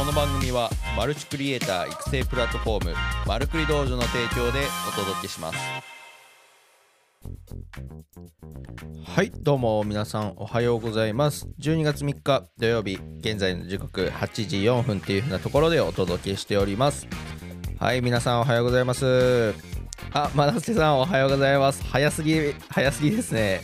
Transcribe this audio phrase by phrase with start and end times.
[0.00, 2.94] この番組はマルチクリエイター育成プラットフォーム
[3.26, 5.58] マルクリ道場の提供でお届けします。
[9.04, 11.46] はいどうも皆さんおはようございます。
[11.60, 17.06] 12月3日土曜日現在の時刻8時4分っていう風なところでお届けしております。
[17.78, 19.54] はい皆さんおはようございます。
[20.14, 21.84] あマナステさんおはようございます。
[21.84, 23.60] 早すぎ早すぎですね。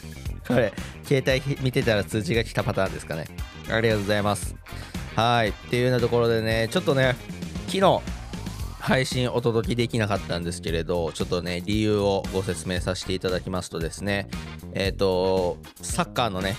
[0.46, 3.24] これ携帯見てたら通知が来たパターンですかね。
[3.70, 4.54] ありがとうございます。
[5.16, 7.16] はいっていうようなところでねちょっとね
[7.68, 8.00] 昨日
[8.78, 14.28] 配信お届けできなかったんですけれどちょっとね理由をご説明させていただきますとですね
[14.74, 16.54] えっ、ー、とサッカーのね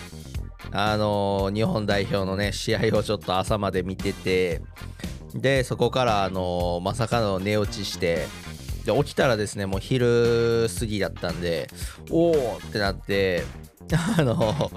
[0.71, 4.61] あのー、日本代表のね試合をちょっと朝まで見てて
[5.35, 8.25] でそこからあのー、まさかの寝落ちして
[8.85, 11.69] で起きたらですねもう昼過ぎだったんで
[12.09, 13.44] おおってなって
[14.17, 14.71] あの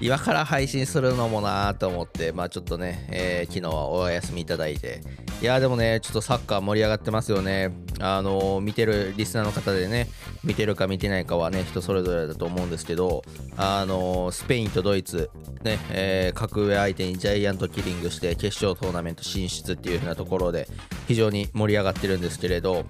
[0.00, 5.00] 今から配信するのもなと思って、まあちょっとね、えー、昨日はお休みいただいて、
[5.40, 7.72] いやでもね、ちょっとサッカー盛り上がってますよね。
[8.00, 10.08] あのー、見てるリスナーの方でね、
[10.44, 13.22] 見てるか見てないかはね、人それぞれだと思うんですけど、
[13.56, 15.30] あのー、スペインとドイツ、
[15.62, 20.68] ね、えー、格上相手にジャイアントキリングして決勝トーナメント進出っていう風なところで、
[21.06, 22.86] 非常に盛り上がってるんですけれど、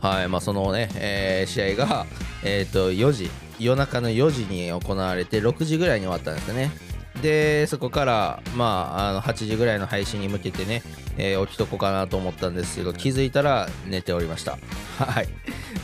[0.00, 2.06] はいまあ、そのね、えー、試合が、
[2.44, 6.70] えー、と4時夜中の4時に行われて6時ぐらいに終わったんですね。
[7.22, 10.82] でそこから、まあ、あの8時ぐらいの配信に向けてね、
[11.16, 14.58] えー、起きとこうかなと思ったんですけど気づいたら寝ておりました。
[15.02, 15.28] はい。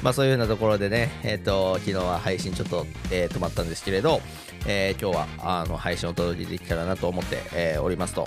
[0.03, 4.21] まあそういうようなところでねえっ、ー、と昨日は配信ちょっと、えー、止まったんですけれど、
[4.67, 8.27] えー、今日はあの配信を届けできたらなと思って、え、おりますと。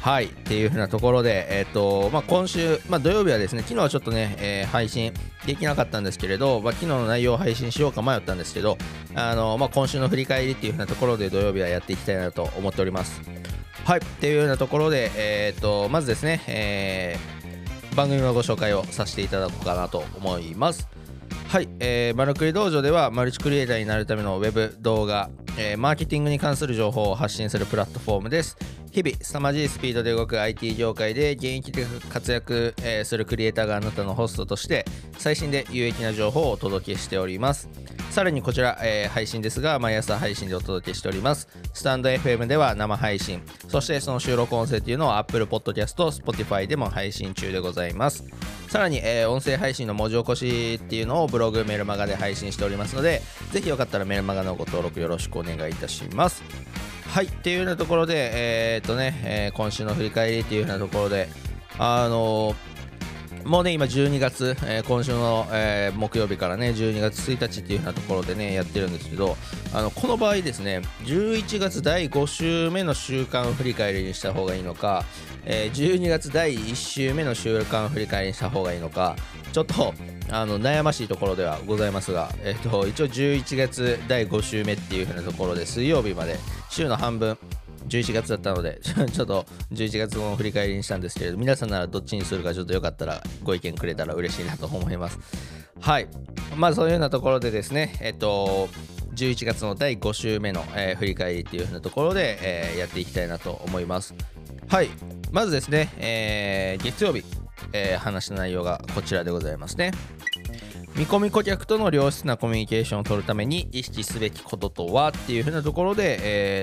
[0.00, 5.12] はいっていうふうなところで、えーとまあ、今週、まあ、土曜日はですね昨日はちょっとね、えー、配信
[5.44, 8.78] できなかったんですけれど、まあ、昨日の内容を配信しようか迷ったんですけど、
[9.14, 13.20] あのまあ、今週の振り返りっていうふうなところで土曜日はやっていきたいなと思っております。
[13.84, 20.88] はいっていうようなところで、えーと、まずですね、えー、番組のご紹介をさせていただこうかなと思います。
[21.48, 28.58] はい、えー、マルクリ道場ではマルチクリエイターになるためのウェブ動画、えー、マーケティングに関する情報を発信するプラットフォームです。
[28.98, 34.84] 日々凄まじいスピードで動く IT 業界で現役で活躍、するクリエイターがあなたのホストとして
[35.18, 37.68] 最新で有益な情報をお届けしております。
[38.10, 41.46] さらにこちら、えー、配信ですが毎朝配信でお届けしております。
[41.72, 43.40] スタンド FM では生配信。
[43.68, 48.24] そしてその収録音声というのを Apple Podcast、Spotify でも配信中でございます。
[48.68, 56.42] さらに、えー、音声配信の文字起こしっていうのをブログメルマガで配信しておりますのでぜひよかったらメルマガのご登録よろしくお願いいたします。
[57.08, 61.28] はいっていうようなところで、えー、っとね、えー、今週の振り返りっていうようなところで、
[61.78, 69.38] あのー、もうね、今12月、え、今週の、え、木曜日からね、12月1日っていうようなところでね、やってるんですけど、
[69.72, 75.04] あのこの場合ですね、11月第5週目の週間振り返りにした方がいいのか、
[75.46, 79.16] え、12月第1週目の週間振り返りにした方がいいのか、
[79.52, 79.94] ちょっと
[80.30, 86.36] あの悩ましいところではございますが、えっと、一応11月第5週目っていう風なところで水曜日まで
[86.70, 87.38] 週の半分
[87.88, 95.18] 11月だったので ちょっと11月の振り返りにしたんですけれど皆さんならどっちにするかちょっとよかったらご意見くれたら嬉しいなと思います。
[95.80, 96.08] はい。
[96.56, 98.68] まあそういうようなところでですねえっと
[99.14, 104.14] 11月の第5週目の、えー、振り返りっていう風なところで、えー、やっていきたいなと思います。
[104.68, 104.90] はい。
[105.32, 107.24] まずですね、えー、月曜日。
[107.72, 109.92] えー、話の内容がこちらでございますね。
[110.98, 116.18] 見込み顧客との良質なコミュニケーションを取るために意識すべきこととはっていう風なところで、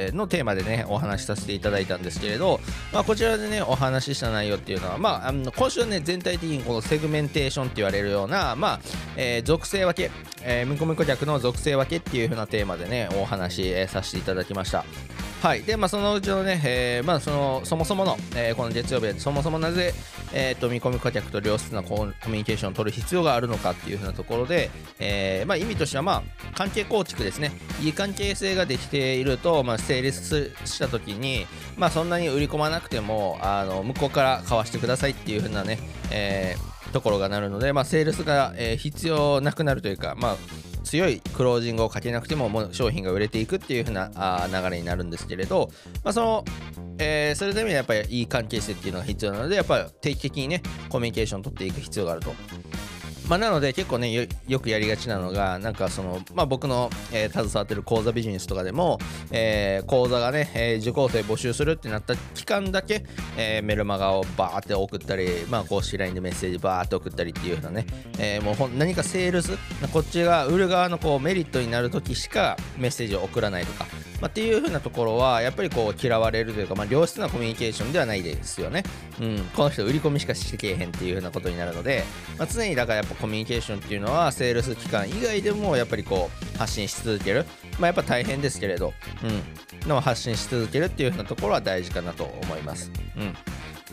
[0.07, 2.59] えー、のテーマでねお話しさせていただいたんですけれど、
[2.91, 8.79] まあ、こちらでねお話しした内容っていうのは、まあ、あの今週はね全体的にこのセグメンテーションって言われるような、まあ
[9.15, 10.11] えー、属性分け、
[10.43, 14.83] えー、見込み顧客の属性分けっていう風なテーマでねお話し、させていただきました。
[15.45, 15.61] はい。
[15.61, 19.93] でまあ、そのうちのね、えーまあ、そのそもそもの、えー、この月曜日でそもそもなぜ、
[20.33, 26.23] えーと、見込み顧客と良質なコミュニケーションを取る必要があるのかっていうふうなところで、えーまあ、意味としては、まあ、
[26.55, 27.51] 関係構築ですね。
[27.79, 31.45] いい関係性ができていると、まあ、成立した時に、
[31.77, 35.77] まあ、そんなに売り込まなくてもあの向こうから買わしてくださいっていうふうなね、
[36.11, 40.37] えー、ところがなるので、まあ、セールスが、えー、必要なくなるというか、まあ
[40.95, 45.69] 強いクロージングをかけなくてももう商品が売れていくっていう風なあ流れになるんですけれど、
[46.05, 46.45] まあ、その、
[46.97, 52.33] えー、それではやっぱりいい関係性っていうのが必要なのでやっぱり定期的にねコミュニケーションを取っていく必要があると。
[53.27, 58.99] まあ、なので結構ねよくやりがちなのがなんかその、まあ、僕の、えー、携わってる講座ビジネスとかでも、
[59.31, 63.05] えー、講座がね、えー、受講生募集するってなった期間だけ、
[63.37, 67.85] え、メルマガをバーって送ったり、まあ、公式 LINE でメッセージバーって送ったりっていうようなね、
[68.19, 69.57] え、もう何かセールス
[69.91, 73.85] こっちが売る側のこうメリットになるときしかメッセージを送らないとか
[74.21, 78.83] まあ、っていう風なところはやっぱりこう嫌われるというか、まあ、良質なコミュニケーションではないですよね、
[79.19, 82.03] うん、この人売り込みしかしてけえへんっていう風なことになるので、
[82.37, 87.45] まあ、常にだからやっぱコミュニケーションっていうのはセールス期間以外でもやっぱりこう発信し続ける。
[87.79, 88.93] まあ、やっぱ大変ですけれど、
[89.83, 92.91] うん、の発信し続けるっていう風なところは大事かなと思います。
[93.17, 93.35] うん。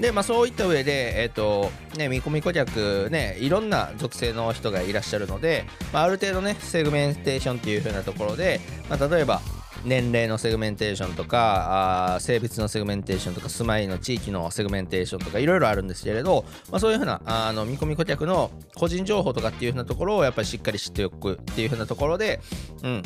[0.00, 9.42] で、まあ、そういった上で、え、ー、と、ね、見込み顧客、ね、いろんな属性の人がいらっしゃるので、まあ、ある程度ね、セグメンテーションっていう風なところで、まあ、例えば、
[9.84, 22.40] 年齢のセグメンテーションとかあ性別のセグメンテーションとか住まいの地域のセグメンテーションとかいろいろあるんですけれど、まあ、そういうふうなあの見込み顧客の個人情報とかっていうふうなところをやっぱりしっかり知っておくっていうふうなところで、
[22.82, 23.02] うん、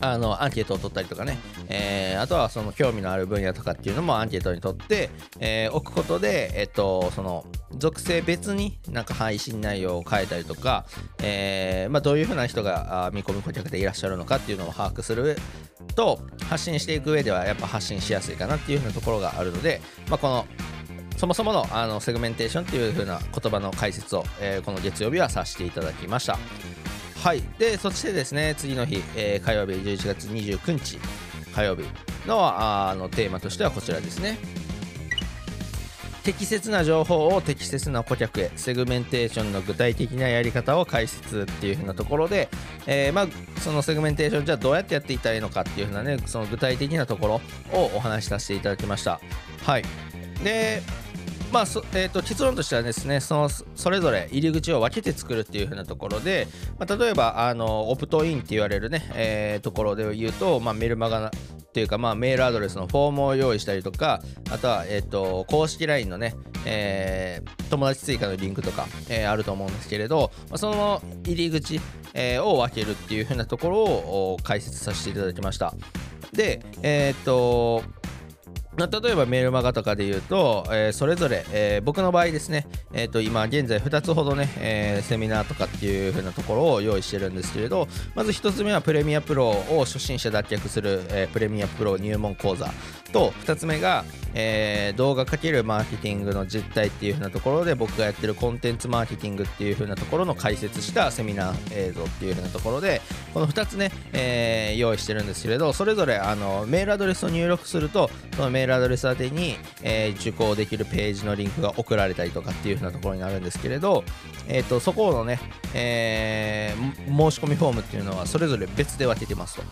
[0.00, 1.38] あのアンケートを取ったりとかね、
[1.68, 5.10] えー、あとはその興味のある分野とかっていうのもアンケートに取って、
[5.40, 10.86] えー、置くことで、えっと、その属性別になんか配信内容を変えたりとか、
[11.22, 15.36] えーまあ、どういうふうな人が見込み顧客でいらっしゃるのかっていうのを把握する
[15.94, 20.46] と発信していく上ではやっぱ発信しやすいかなっていうふうなところがあるので、まあ、この
[21.16, 26.38] そもそものあのセグメンテーションっていう風な言葉の解説を、えー、この月曜日はさせていただきました。
[27.26, 27.42] はい。
[27.58, 31.00] でそしてですね次の日、えー、火曜日11月29日
[31.52, 31.82] 火曜日
[32.24, 34.38] のあのテーマとしてはこちらですね。
[36.22, 42.48] 適切な情報を適切な顧客へセグメンテーションの具体的なやり方を解説っていう風なところで、
[42.86, 43.26] えー、まあ、
[43.60, 47.40] そのセグメンテーションじゃあどうやってやっていったらいいのかっていう風なねその具体的なところ
[47.72, 49.20] をお話しさせていただきました。
[49.64, 49.84] はい。
[50.44, 50.82] で
[51.52, 51.62] まあ
[51.94, 56.48] えーと、結論としてはですねそのそれぞれ入り口を分けて作るっていう風なところで、
[56.78, 61.30] まあ、例えばあのオプトインって言われるね、えー、ところで言うと、まあ、メルマガっ
[61.72, 66.34] ていうか、まあ、メールアドレスのフォームを用意したりとかあとは、えーと、公式 LINE のね、
[66.64, 71.80] えー、友達追加のリンクとか、えー、あると思うんですけれど、まあ、その入り口、
[72.14, 75.74] えー、を分けるっていう風なところを解説させていただきました。
[76.32, 77.82] でえっ、と
[78.76, 92.70] 例えばメールマガとかで言うと、えー、それぞれ、えー、僕の場合ですね、えー、と今現在2つほどね、えセミナーとかっていう風なところを用意してるんですけれどまず1つ目はプレミアプロを初心者脱却する、えプレミアプロ入門講座。
[93.16, 103.00] と2つ目が、え動画かけるマーケティングの実態っていう風なところで僕がやってるコンテンツマーケティングっていう風なところの解説したセミナー映像っていう風なところで
[103.32, 114.04] この2つね、え用意してるんですけれどそれぞれあのメールアドレスを入力するとそのメールールアドレス宛てに、えー、受講できるページのリンクが送られたりとかっていう風なところになるんですけれど、
[114.48, 115.40] えーと、そこのね、
[115.74, 119.62] えー、申し込みフォームっていうのはそれぞれ別で分けてますと。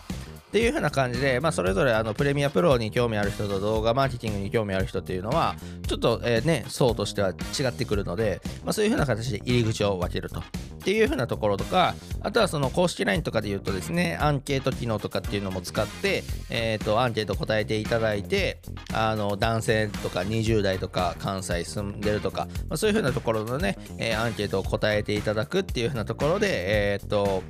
[0.54, 5.56] っていう風な感じで、まあ、それぞれあのプレミアプロに興味ある人と動画マーケティングに興味ある人っていうのは、
[5.88, 10.38] ちょっと、えー、ね、層としては違ってくるので、まあ、そういう風な形で入り口を分けると。
[10.38, 10.42] っ
[10.84, 18.60] ていう風なところとか、あとはその公式 LINE とかで言うとですね、アンケート機能とかっていうのも使って、えっ、ー、と、アンケート答えていただいて、
[18.92, 27.42] あの、男性とか20代とか関西住んでるとか、まあ、そういう風なところのね、えー、アンケートを答えていただくっていう風なところで、えっ、ー、と、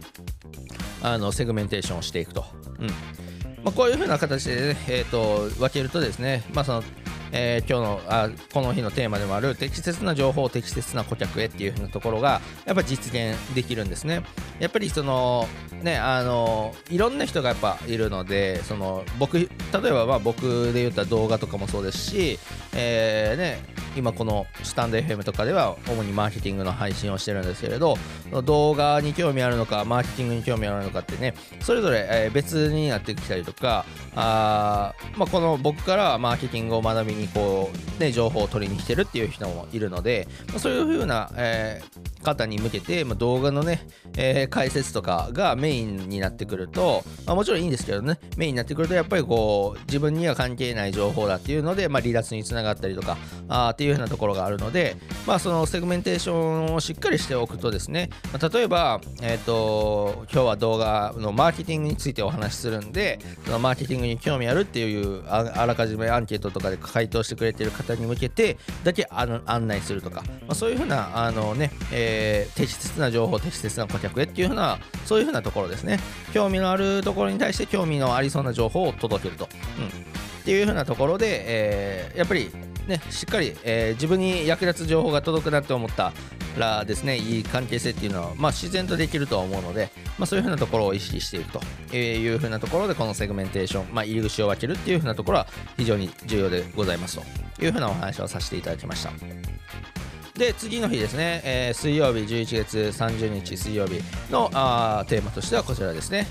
[1.03, 2.47] あの、セグメンテーションをしていくと。
[2.85, 3.65] うん。
[3.65, 6.85] まあ、こういうふうな形でね、えっ、と、分けるとですね、まあ、その、
[7.37, 14.23] えー、今日のあこの日のテーマでもある適切な情報を適切な顧客へっていう風なところがやっぱ実現できるんですね
[14.61, 15.47] やっぱりその
[15.83, 22.39] ねあのいろんな人がやっぱいるのでその僕例えばまあ僕で言ったら動画とかもそうですし、
[22.75, 27.97] えー、ね今このスタンド FM とかでは主にマーケティングの配信をしてるんですけれど
[28.45, 33.85] 動画に興味あるのかマーケティングに興味あるのかってねそれぞれ、え別になってきたりとか
[34.17, 43.87] あ、まあ、この僕からマーケティングを学びにこう、ね、情報を取りに来てるっていう人もいるので、まあ、そういう風な、えー、方に向けて、まあ、動画のね、
[44.17, 48.19] えー、解説とかがメインになってくると、まあ、もちろんいいんですけどね。
[48.37, 53.17] メインになってくるとやっぱりこう自分には関係ない情報だっていうので、まあ、離脱につながったりとか
[53.49, 54.97] あっていうようなところがあるので、
[55.27, 75.99] まあ、そのセグメンテーションをしっかりしておくとですね、まあ、例えば、えーと、今日は動画のマーケティングについてお話しするんでそのマーケティングに興味あるっていうあらかじめアンケートとかで回答してくれてる方に向けてだけ案内するとか、まあ、そういうふうなあのね、えー、適切な情報適切な顧客へっていうふうなそういうふうなところですね。
[76.33, 79.49] 興味のあるところに対して興味のありそうな情報を届けると、
[79.79, 79.91] うん、っ
[80.45, 82.51] ていうふうなところで、えー、やっぱり
[82.87, 86.13] ね、しっかり、えー、自分に役立つ情報が届くなって思った
[86.59, 91.59] らですね、いい関係性っていうのは、まあ、自然とできるとは思うので、まあ、そういうふうなところを意識していく
[91.91, 99.13] というふうなところで、このセグメンテーション、まあ、入り口を分けるっていうふうなところは非常に重要でございますというふうなお話をさせていただきました。
[100.35, 104.01] で次の日ですね、えー、水曜日11月30日水曜日
[104.33, 106.27] のあテーマとしてはこちらですね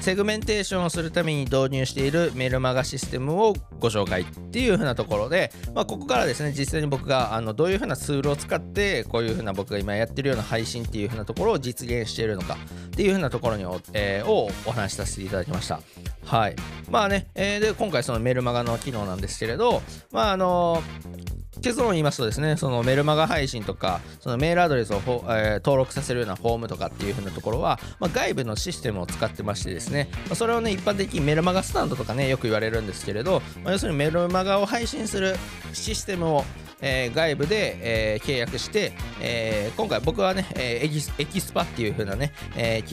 [0.00, 15.80] セグメンテーションをするために導入しているメルマガシステムをご紹介っていう風なところで、まあ、ここからですね実際に僕があのどういう風なツールを使ってこういう風な僕が今やってるような配信っていう風なところを実現しているのかっていう風なところにお、えー、をお話しさせていただきました。
[16.24, 16.56] はい。
[16.90, 21.27] まあね、えー、で今回そのメルマガの機能なんですけれどまああのー
[21.60, 35.36] 結論を言いますとですね、そのメルマガ配信とか、そのメールアドレスを、えー、登録させるようなフォームとかっていう風なところは、まあ、外部のシステムを使ってましてですね、まあ、それをね、一般的にメルマガスタンドとかね、よく言われるんですけれど、まあ、要するにメルマガを配信する
[35.72, 36.44] システムを
[36.80, 42.84] えー、外部で、えー、契約して、え、今回僕はね、えエキスパっていう風なね、え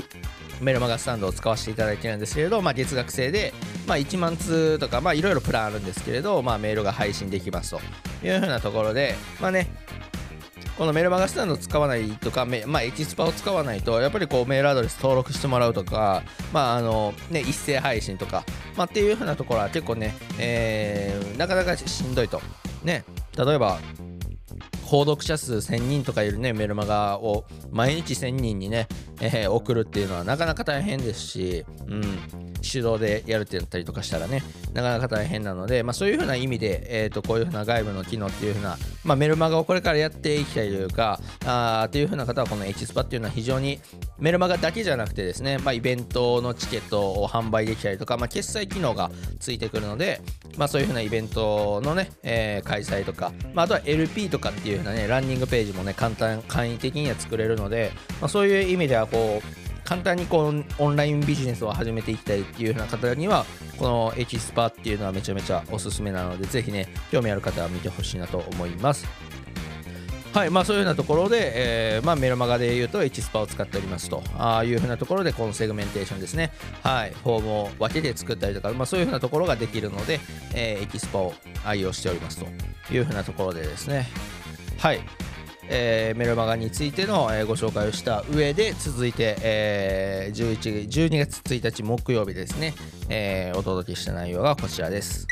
[0.62, 3.54] メルマガスタンドを使わせていただいてるんですけれど、まあ、月額制で、
[3.88, 7.82] まあ、1万通とか、まあ、いろいろプランあるんですけれど、まあ、メールが配信できますと
[8.26, 9.68] いうふうなところで、まあね、
[10.78, 18.44] このメルマガスタンドを使わないとか、まあ、エキスパを使わないと、やっぱりこうメールアドレス登録してもらうとか、まああのね、一斉配信とか、
[18.76, 22.42] まあ、っていうふうなところは結構ね、えー、なかなかしんどいと。
[22.84, 23.06] ね、
[23.38, 23.80] 例えば、
[24.86, 28.88] 購読者数1000人とかいるねメルマガを毎日1000人にね、
[29.20, 32.02] えー、送るっていうのはなかなか大変ですし、うん、
[32.62, 43.80] 手動でやるってなったりとかしたらねなかなか大変なので、まあ、そういうふうな意味で、えーと、こういうふうな外部の機能っていうふうな、まあ、メルマガをこれからやっていきたいというかあっていうふうな方はこの H スパっていうのは非常に
[44.20, 50.22] メルマガだけじゃなくてですね、まあ、イベントのチケットを販売できたりとか、まあ、決済機能がついてくるので、
[50.58, 57.92] まあ、そういうふうなイベントのね、えー、開催とか、まあ、あとは LP とかっていうふうなねランニングページもね簡単簡易的には作れるので、
[58.22, 63.46] まあ、そういう意味ではこう簡単にこうオンラインビジネスを始めていきたいっていう風な方には
[63.78, 69.06] このエキスパっていうのはめちゃめちゃおすすめなのでぜひね興味ある方は見てほしいなと思います。
[70.34, 71.54] はいまあ、そういうようなところで、
[71.96, 76.52] えーまあ、メルマガで言うとエキスパを使っておりますとあいうふうなところでこのセグメンテーションですね、
[76.84, 80.20] はい、フォームを分けて作ったりとか、まあ、そういうふうなところができるので、
[80.54, 82.48] えー、エキスパを愛用しておりますと
[82.94, 84.08] いうふうなところでですね。
[84.78, 85.00] はい。
[85.68, 92.76] えー、メルマガについての、えー、ご紹介をした上で続いて、えー、11 12月1日木曜日ですね、
[93.10, 95.28] えー、お届けした内容がこちらです。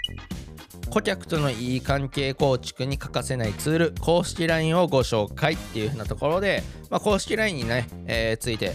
[0.90, 8.74] 顧客とのいい関係構築に欠かせないツール公式 LINE をご紹介っていう風なところで、まあ、公式 LINE にね、えー、ついて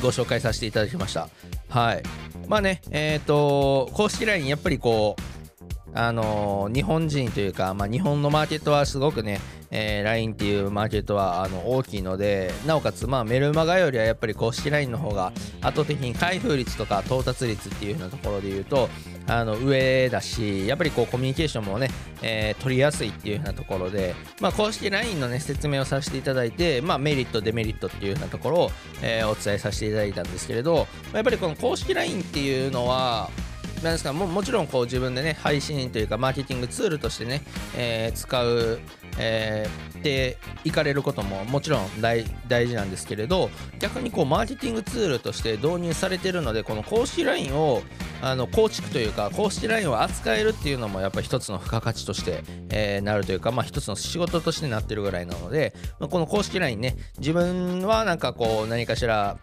[0.00, 1.28] ご紹介させていただきました。
[1.68, 2.02] はい。
[2.46, 5.37] まあねえっ、ー、と公式 LINE やっぱりこう
[5.94, 9.40] あの、日本人というか、まあ、日本のマーケットはすごくね、
[9.70, 18.88] えー、LINE っていうマーケットはあの大きいのでなおかつ、まあ、メルマガよりはやっぱり公式 LINE の方が圧倒的に開封率とか到達率っていう風なところで言うと
[19.26, 21.90] あの上だしやっぱりこうコミュニケーションもね、
[22.22, 28.70] えー、取りやすいっていう風なところで、まあ、公式 LINE のね説明をさせていただいて、まあ、メリットデメリットっていう風なところを、
[29.02, 33.28] えー、お伝えさせていただいたんですけれどやっぱりこの公式 LINE っていうのは
[33.82, 37.42] なんですかももちろんこう自分でね配信というかマーケティングツールとしてね、
[37.76, 38.80] えー、使う、
[39.18, 42.24] えー、でいかれることももちろん大
[42.66, 47.82] 事なんですけれど逆にこうマーケティングツールとして導入されてるのでこの公式 LINE を
[48.20, 59.38] あの構築というか公式 LINE を扱えるっていうのもやっぱり一つの付加価値として、えー、なるというか、まあ、一つの仕事としてなってるぐらいなので、まあ、この公式 LINE ね自分はなんかこう何かしら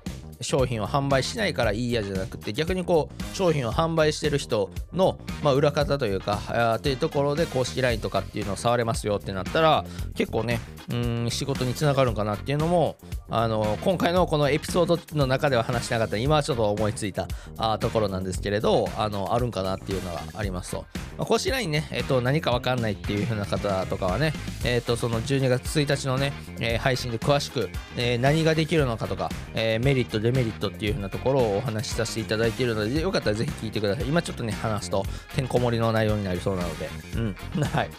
[0.46, 9.86] 商品を販売しないからいいやじゃなくて逆にこう商品を販売してる人の、まあ、裏方というかあというところで公式 LINE とかっていうのを触れますよってなったら
[10.16, 10.60] 結構ね
[10.90, 12.96] うん仕事につながるんかなっていうのも
[13.29, 16.17] あの今回のこのエピソードの中では話しなかった。
[16.17, 17.27] 今はちょっと思いついた
[17.58, 20.86] あところなんですけれどあのあるんかなっていうのがありますと、
[21.17, 34.08] まあ、公式 LINE ね、えっと、何か分かんないっていう風な方とかはね、えっと、その12月1日のね、えー、配信で詳しく、えー、何ができるのかとか、えー、メリットデメリットっていう風なところをお話しさせていただいているのでよかったらぜひ聞いてください。
[34.08, 35.03] 今ちょっとね話すと
[35.36, 36.89] てんこ盛りの内容になりそうなので。
[37.15, 37.36] うん。
[37.63, 37.89] はい。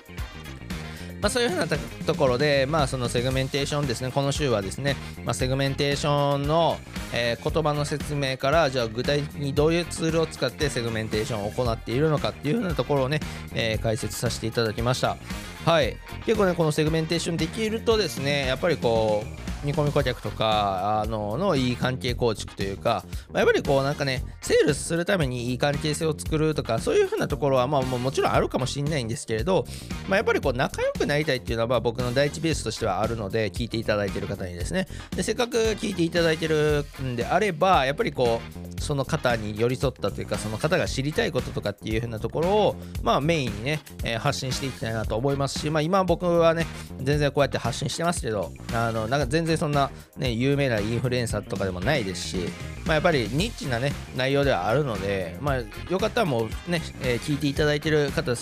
[1.21, 1.67] まあ、そういうふうな
[2.07, 6.79] ところで、まあ、そのセグメンテーションですね、この週はですね、まあ、セグメンテーションの、
[7.17, 13.21] えー、言葉の説明から、じゃあ具体的にどういうツールを使ってセグメンテーションを行っているのかっていうふうなところをね、
[13.55, 15.17] えー、解説させていただきました。
[15.65, 15.97] はい。
[16.27, 29.65] 結構ね、このセグメンテーションできるとですね、やっぱりこう、見込み顧客とかあののいい関係構築というか、ま、やっぱりこうなんかねセールスするためにいい関係性を作るとかそういう風なところはまあもちろんあるかもしれないんですけれど、
[30.09, 46.67] まあ、やっぱりこう仲良くなりたいっていうのは僕の第一ベースとしてはあるので聞いていただいている方にですねでせっかく聞いていただいてるんであればやっぱりこうその方に寄り添ったというかその方が知りたいこととかっていう風なところをまあメインにね、えー、発信していきたいなと思いますしまあ今僕はね
[47.03, 52.37] 全然こうやって発信してますけどあのなんか全然そんな、ね、有名なインフルエンサーとかでもないですし、
[52.85, 55.57] まあ、やっぱりニッチな、ね、内容ではあるので、まあ、
[55.91, 58.35] よかったらもうね、えー、聞いていただいてる方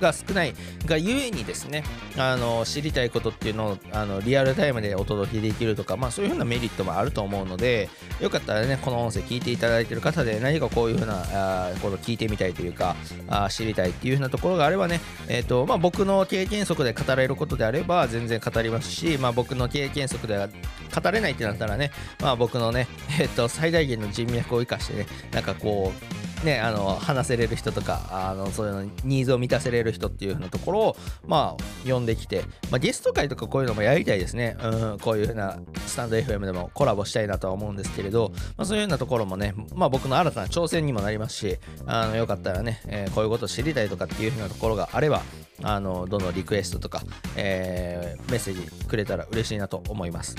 [0.00, 0.54] が少ない
[0.84, 1.84] がゆえにですね
[2.18, 7.88] あの知りたいことっていうのをあのリアルタイムでお届けできるとか、まあ、そういうふうなメリットもあると思うので
[8.20, 11.22] よかったらねこの音声聞いていただいている方で何かこういうふうな
[11.68, 12.96] あこと聞いてみたいというか
[13.28, 22.88] あ知りたいっていうふうなところがあればね、えーとまあ、僕の経験則で語られることであれば全然語りますし、まあ、僕の経験則では語れないってなったらね、まあ、僕のね、
[23.20, 30.96] えー、と最大限の人脈を生かしてねなんかこうね、あの話せれる人とかあのそういうのニーズを満たせれる人っていう風なところを、
[31.26, 45.22] まあ、呼んできて、まあ、ゲスト会とかこういうのもやりたいですね、うん、こういう風なスタンド FM でもコラボしたいなとは思うんですけれど、まあ、そういうようなところもね、まあ、僕の新たな挑戦にもなりますしあのよかったらね、えー、こういうことを知りたいとかっていう風なところがあれば
[45.62, 47.02] あのどのリクエストとか、
[47.36, 50.36] えー、メッセージくれたら嬉しいなと思います。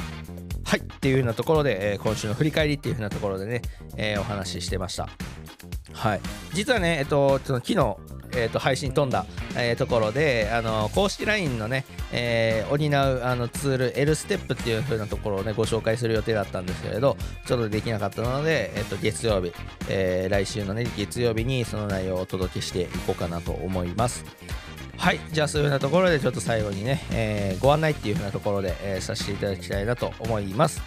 [0.65, 3.61] はいっていう風なところで、えー、今週の振り返りっていう風なところでね、
[3.95, 5.09] えー、お話ししてました。
[5.93, 6.21] はい、
[6.53, 7.97] 実はね、えっと、昨日、
[8.35, 19.53] えー、と配信飛んだ、えー、ところであの公式 LINE のね、えー、補うあのツール L ステップっていう風なところをねご紹介する予定だったんですけれどちょっとできなかったので、えー、と月曜日、
[19.89, 24.25] えー、来週のね月曜日にその内容をお届けしていこうかなと思います。
[24.97, 25.19] はい。
[25.31, 30.81] じゃあそういう風なところでちょっと最後にね、えー、ご案内っていう風なところで、えー、させていただきたいなと思います。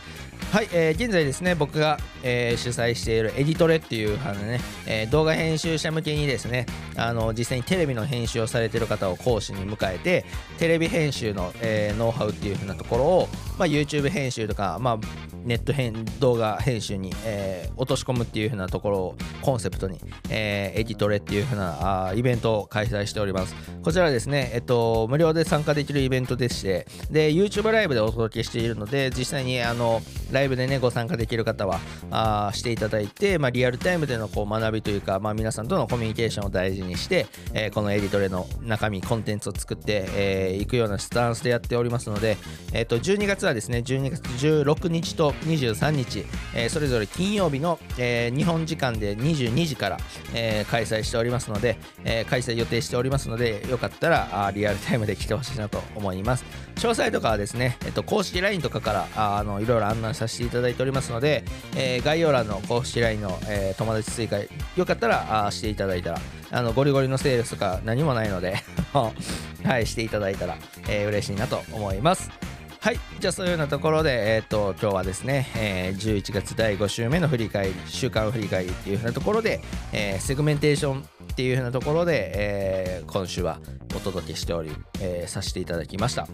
[0.52, 6.66] はい、えー、現在ですね僕が、えー、主催しているエディトレっていうあのね、えー、動画編集者向けにですね
[6.96, 10.24] あの実際にテレビの編集をされている方を講師に迎えて
[10.58, 13.28] テレビ編集の、えー、ノウハウっていう風なところを、
[13.58, 14.98] まあ、YouTube 編集とか、まあ、
[15.44, 23.54] ネット編動画編集に、え、落とし込むっていう風なところをコンセプトに、え、エディトレっていう風なあイベントを開催しております。
[23.86, 30.02] こちらですね、えっと、無料で参加できるイベントでしてで YouTube ライブでお届けしているので実際にあの
[30.32, 31.78] ライブでねご参加できる方は
[32.16, 42.38] あしていただいて、まあ、リアルタイムでのこう学びというか、まあ、皆さんとのコミュニケーションを大事にして、えー、このエディトレの中身コンテンツを作ってい、えー、くようなスタンスでやっておりますので、
[42.72, 49.98] えー、と12月はですね12月16日と23日、えー、それぞれ金曜日の、えー、日本時間で22時から、
[50.34, 56.44] えー、開催しておりますので、えー、開催予定しておりますのでよかったらあリアルタイムで来てほしいなと思います。
[56.76, 61.42] 詳細とかはですね、えっと、公式 LINE とかからあのいろいろ案内させていただいておりますので、
[61.74, 64.38] えー、概要欄の公式 LINE の、えー、友達追加
[64.76, 66.18] よかったらあしていただいたら
[66.50, 68.56] あのゴリゴリのセールスとか何もないので
[68.92, 70.56] はいしていただいたら、
[70.88, 72.30] えー、嬉しいなと思います。
[72.78, 79.60] はいじゃあそういうようなところで、えーと、今日はですね、えー、11月第5週目の振り返り週間振り返りっていうふうなところで、
[79.92, 83.58] えー、セグメンテーションっていうふうなところで、えー、今週は
[83.96, 86.28] お届けしており、えー、させていただきました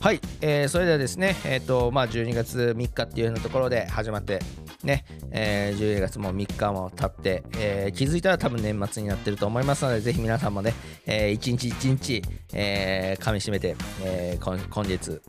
[0.00, 4.40] はい、えー、それではですねえっ、ー、とまあ12月3日っていうようなところで始まって
[4.84, 10.74] ね、えー、12月も3日も経って、えー、気づいたら多分年末になってると思いますのでぜひ皆さんもね、
[11.06, 15.22] えー、一日一日、えー、噛みしめて、えー、今今月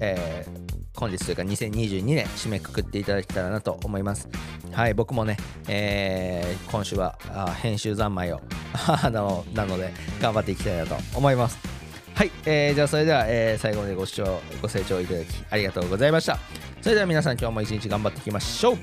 [0.00, 4.28] えー、本日というか2022年締めくくっていただけたらなと思います。
[4.72, 5.36] はい、僕もね、
[5.68, 7.16] えー、今週は
[7.62, 8.40] 編集三昧を
[8.74, 11.58] あの なので頑張っていきたいなと思います。
[12.14, 16.38] はい、えー、じゃあそれでは、えー、最後までご視聴ご清聴いただきありがとうございました。
[16.80, 18.74] それでは皆さん今日も一日頑張っていきましょう。
[18.74, 18.78] い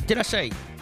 [0.00, 0.75] ってらっしゃい。